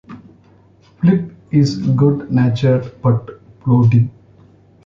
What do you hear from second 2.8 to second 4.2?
but plodding.